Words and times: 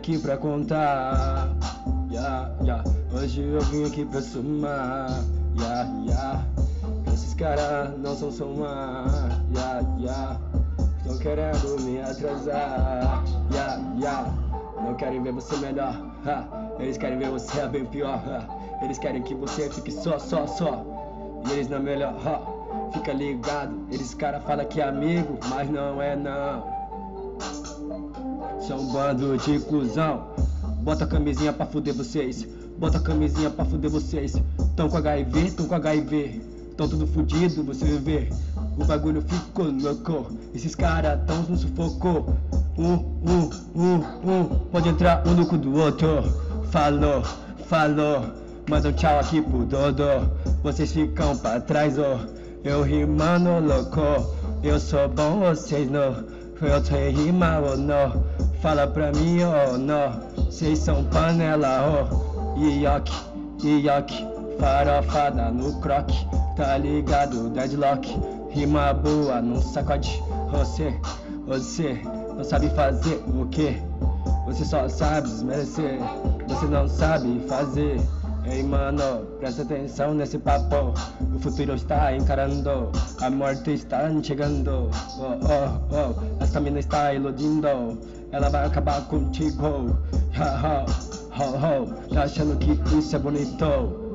aqui 0.00 0.18
pra 0.18 0.38
contar. 0.38 1.54
Yeah, 2.10 2.50
yeah. 2.62 2.82
Hoje 3.12 3.42
eu 3.42 3.60
vim 3.60 3.84
aqui 3.84 4.06
pra 4.06 4.22
somar. 4.22 5.22
Yeah, 5.58 5.90
yeah. 6.06 6.46
Esses 7.12 7.34
caras 7.34 7.98
não 7.98 8.16
são 8.16 8.32
somar. 8.32 9.04
Yeah, 9.54 9.86
yeah. 9.98 10.40
Estão 10.98 11.18
querendo 11.18 11.80
me 11.82 12.00
atrasar. 12.00 13.22
Yeah, 13.52 13.82
yeah. 13.98 14.32
Não 14.82 14.94
querem 14.94 15.22
ver 15.22 15.32
você 15.32 15.54
melhor. 15.58 15.94
Ha. 16.26 16.48
Eles 16.78 16.96
querem 16.96 17.18
ver 17.18 17.28
você 17.28 17.60
bem 17.68 17.84
pior. 17.84 18.22
Ha. 18.26 18.82
Eles 18.82 18.96
querem 18.96 19.22
que 19.22 19.34
você 19.34 19.68
fique 19.68 19.92
só, 19.92 20.18
só, 20.18 20.46
só. 20.46 20.82
E 21.46 21.52
eles 21.52 21.68
não 21.68 21.76
é 21.76 21.80
melhor. 21.80 22.14
Ha. 22.26 22.90
Fica 22.94 23.12
ligado. 23.12 23.86
Eles 23.90 24.14
cara 24.14 24.40
fala 24.40 24.64
que 24.64 24.80
é 24.80 24.84
amigo, 24.84 25.38
mas 25.50 25.68
não 25.68 26.00
é 26.00 26.16
não. 26.16 26.79
São 28.66 28.80
um 28.80 28.92
bando 28.92 29.36
de 29.38 29.58
cuzão. 29.60 30.28
Bota 30.82 31.04
a 31.04 31.06
camisinha 31.06 31.52
pra 31.52 31.66
fuder 31.66 31.94
vocês. 31.94 32.46
Bota 32.78 32.98
a 32.98 33.00
camisinha 33.00 33.50
pra 33.50 33.64
fuder 33.64 33.90
vocês. 33.90 34.34
Tão 34.76 34.88
com 34.88 34.96
HIV, 34.96 35.50
tão 35.52 35.66
com 35.66 35.74
HIV. 35.74 36.40
Tão 36.76 36.88
tudo 36.88 37.06
fudido, 37.06 37.62
você 37.64 37.84
ver. 37.98 38.32
O 38.78 38.84
bagulho 38.84 39.22
ficou 39.22 39.66
louco. 39.66 40.32
Esses 40.54 40.74
caras 40.74 41.20
tão 41.26 41.42
no 41.42 41.56
sufoco. 41.56 42.32
Um, 42.78 42.94
um, 42.94 43.50
um, 43.74 43.94
um. 44.24 44.44
Pode 44.70 44.88
entrar 44.88 45.26
um 45.26 45.34
no 45.34 45.46
cu 45.46 45.58
do 45.58 45.76
outro. 45.76 46.22
Falou, 46.70 47.22
falou. 47.66 48.24
Manda 48.68 48.88
um 48.88 48.92
tchau 48.92 49.18
aqui 49.18 49.42
pro 49.42 49.64
Dodô. 49.64 50.28
Vocês 50.62 50.92
ficam 50.92 51.36
pra 51.36 51.60
trás, 51.60 51.98
ó. 51.98 52.16
Oh. 52.16 52.40
Eu 52.62 52.82
rimando 52.82 53.58
louco. 53.58 54.00
Eu 54.62 54.78
sou 54.78 55.08
bom, 55.08 55.40
vocês 55.40 55.90
não. 55.90 56.39
Eu 56.62 56.82
tô 56.82 56.94
rima 56.94 57.58
ou 57.58 57.74
não? 57.74 58.22
Fala 58.60 58.86
pra 58.86 59.10
mim, 59.12 59.38
oh 59.42 59.78
não. 59.78 60.20
Vocês 60.44 60.78
são 60.78 61.02
panela, 61.04 62.06
oh. 62.12 62.58
Ioki, 62.58 63.14
ioki. 63.64 64.26
Farofada 64.58 65.50
no 65.50 65.80
croque. 65.80 66.26
Tá 66.56 66.76
ligado, 66.76 67.48
deadlock. 67.48 68.14
Rima 68.50 68.92
boa, 68.92 69.40
não 69.40 69.62
sacode. 69.62 70.22
Você, 70.50 70.94
você 71.46 71.98
não 72.36 72.44
sabe 72.44 72.68
fazer 72.70 73.22
o 73.26 73.46
que? 73.46 73.80
Você 74.44 74.62
só 74.66 74.86
sabe 74.86 75.28
desmerecer. 75.28 75.98
Você 76.46 76.66
não 76.66 76.86
sabe 76.86 77.40
fazer. 77.48 77.98
Ei 78.44 78.62
mano, 78.62 79.26
presta 79.38 79.62
atenção 79.62 80.14
nesse 80.14 80.38
papo. 80.38 80.94
O 81.34 81.38
futuro 81.40 81.74
está 81.74 82.14
encarando, 82.16 82.90
a 83.20 83.30
morte 83.30 83.72
está 83.72 84.10
chegando. 84.22 84.90
Oh 85.18 85.38
oh 85.44 85.94
oh, 85.94 86.42
essa 86.42 86.60
mina 86.60 86.78
está 86.78 87.12
iludindo. 87.14 87.98
Ela 88.32 88.48
vai 88.48 88.66
acabar 88.66 89.06
contigo. 89.08 89.96
Ha 90.36 90.44
ha, 90.44 90.86
ho 91.38 91.84
ho, 91.84 92.08
tá 92.14 92.22
achando 92.24 92.56
que 92.58 92.72
isso 92.96 93.14
é 93.14 93.18
bonito? 93.18 94.09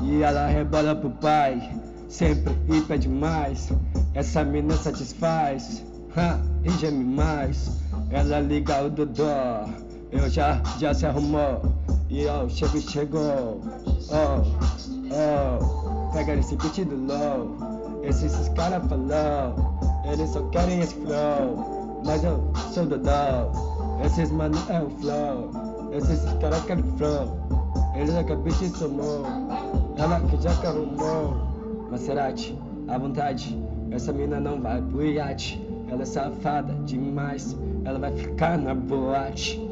E 0.00 0.20
ela 0.20 0.48
rebola 0.48 0.96
pro 0.96 1.10
pai, 1.10 1.62
sempre 2.08 2.52
e 2.68 2.80
pede 2.80 3.08
mais. 3.08 3.68
Essa 4.14 4.42
mina 4.42 4.76
satisfaz, 4.76 5.84
ha, 6.16 6.40
e 6.64 6.70
geme 6.70 7.04
mais. 7.04 7.70
Ela 8.10 8.40
liga 8.40 8.82
o 8.82 8.90
dodó, 8.90 9.64
eu 10.10 10.28
já, 10.28 10.60
já 10.78 10.92
se 10.92 11.06
arrumou. 11.06 11.62
E 12.10 12.26
ó, 12.26 12.48
chego 12.48 12.80
chegou, 12.80 13.60
oh, 14.10 14.42
oh. 15.12 16.12
Pega 16.12 16.34
esse 16.34 16.56
beat 16.56 16.84
do 16.84 16.96
low, 17.06 18.02
esses, 18.02 18.24
esses 18.24 18.48
caras 18.50 18.82
falou. 18.88 19.54
Eles 20.12 20.30
só 20.30 20.42
querem 20.48 20.80
esse 20.80 20.94
flow, 20.96 22.02
mas 22.04 22.24
eu 22.24 22.52
sou 22.74 22.86
dodó. 22.86 23.52
Esses 24.04 24.32
mano 24.32 24.58
é 24.68 24.80
o 24.80 24.90
flow, 24.90 25.50
esses 25.92 26.20
caras 26.40 26.62
querem 26.64 26.84
flow. 26.98 27.61
Eles 27.94 28.14
é 28.14 28.24
que 28.24 28.32
a 28.32 28.36
bitch 28.36 28.78
tomou. 28.78 29.24
Ela 29.96 30.20
que 30.20 30.36
já 30.42 30.50
arrumou. 30.50 31.36
Maserati, 31.90 32.58
à 32.88 32.98
vontade? 32.98 33.58
Essa 33.90 34.12
mina 34.12 34.40
não 34.40 34.60
vai 34.60 34.80
pro 34.80 35.04
iate. 35.04 35.60
Ela 35.88 36.02
é 36.02 36.06
safada 36.06 36.72
demais. 36.84 37.56
Ela 37.84 37.98
vai 37.98 38.12
ficar 38.12 38.56
na 38.56 38.74
boate 38.74 39.71